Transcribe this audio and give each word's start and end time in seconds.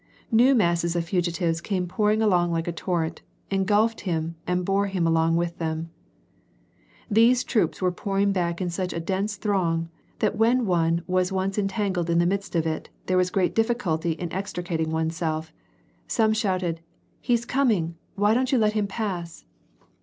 New 0.31 0.55
masses 0.55 0.95
of 0.95 1.05
fugitives 1.05 1.61
came 1.61 1.85
pouring 1.87 2.23
along 2.23 2.51
like 2.51 2.67
a 2.67 2.71
torrent, 2.71 3.21
engulfed 3.51 4.01
him, 4.01 4.33
and 4.47 4.65
bore 4.65 4.87
him 4.87 5.05
along 5.05 5.35
with 5.35 5.59
them. 5.59 5.91
The 7.11 7.35
troops 7.35 7.83
were 7.83 7.91
pouring 7.91 8.31
back 8.31 8.59
in 8.59 8.71
such 8.71 8.93
a 8.93 8.99
dense 8.99 9.35
throng, 9.35 9.89
that 10.17 10.35
when 10.35 10.65
one 10.65 11.03
was 11.05 11.31
once 11.31 11.59
entangled 11.59 12.09
in 12.09 12.17
the 12.17 12.25
midst 12.25 12.55
of 12.55 12.65
it, 12.65 12.89
there 13.05 13.13
was 13.15 13.29
great 13.29 13.53
difiiculty 13.53 14.17
in 14.17 14.33
extricating 14.33 14.89
one's 14.89 15.15
self. 15.17 15.53
Some 16.07 16.33
shouted:" 16.33 16.81
He's 17.21 17.45
coming, 17.45 17.93
why 18.15 18.33
don't 18.33 18.51
you 18.51 18.57
let 18.57 18.73
him 18.73 18.87
pass 18.87 19.45